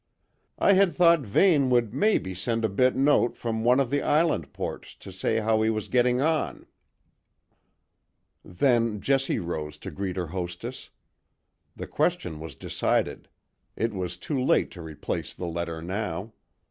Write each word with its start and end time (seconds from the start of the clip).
"I 0.57 0.73
had 0.73 0.95
thought 0.95 1.19
Vane 1.19 1.69
would 1.69 1.93
maybe 1.93 2.33
send 2.33 2.65
a 2.65 2.69
bit 2.69 2.95
note 2.95 3.37
from 3.37 3.63
one 3.63 3.79
of 3.79 3.91
the 3.91 4.01
Island 4.01 4.51
ports 4.51 4.95
to 4.95 5.11
say 5.11 5.41
how 5.41 5.61
he 5.61 5.69
was 5.69 5.89
getting 5.89 6.19
on." 6.19 6.65
Then 8.43 8.99
Jessie 8.99 9.37
rose 9.37 9.77
to 9.77 9.91
greet 9.91 10.15
her 10.17 10.25
hostess. 10.25 10.89
The 11.75 11.85
question 11.85 12.39
was 12.39 12.55
decided; 12.55 13.29
it 13.75 13.93
was 13.93 14.17
too 14.17 14.41
late 14.43 14.71
to 14.71 14.81
replace 14.81 15.35
the 15.35 15.45
letter 15.45 15.83
now. 15.83 16.33